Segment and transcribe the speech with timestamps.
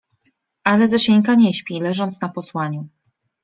[0.63, 2.87] Ale Zosieńka nie śpi, leżąc na posłaniu